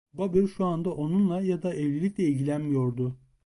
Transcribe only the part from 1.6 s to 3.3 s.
da evlilikle ilgilenmiyordu.